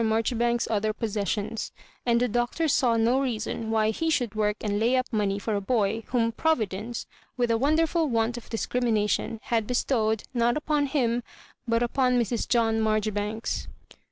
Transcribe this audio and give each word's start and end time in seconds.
Marjori 0.01 0.35
banks'a 0.39 0.71
other 0.73 0.93
possessions; 0.93 1.71
and 2.07 2.19
the 2.19 2.27
Doctor 2.27 2.67
saw 2.67 2.97
no 2.97 3.21
reason 3.21 3.69
why 3.69 3.91
he 3.91 4.09
should 4.09 4.33
work 4.33 4.55
and 4.61 4.79
lay 4.79 4.95
up 4.95 5.05
money 5.13 5.37
for 5.37 5.53
a 5.53 5.61
boy 5.61 6.01
whom 6.07 6.31
Providence, 6.31 7.05
with 7.37 7.51
a 7.51 7.57
wonderful 7.59 8.09
want 8.09 8.35
of 8.35 8.49
discrimination, 8.49 9.39
had 9.43 9.67
bestowed, 9.67 10.23
not 10.33 10.57
upon 10.57 10.87
him, 10.87 11.21
but 11.67 11.83
upon 11.83 12.17
Mrs. 12.19 12.49
John 12.49 12.81
Marjoribanks. 12.81 13.67